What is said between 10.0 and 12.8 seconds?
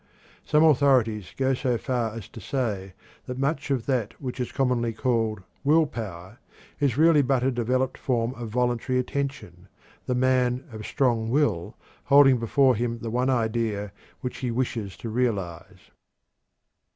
the man of "strong will" holding before